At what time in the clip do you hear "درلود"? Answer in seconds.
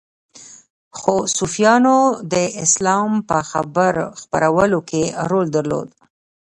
5.55-5.87